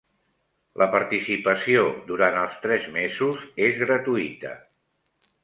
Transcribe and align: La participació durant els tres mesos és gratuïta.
La 0.81 0.85
participació 0.95 1.83
durant 2.07 2.39
els 2.45 2.57
tres 2.65 2.89
mesos 2.97 3.45
és 3.69 3.79
gratuïta. 3.85 4.57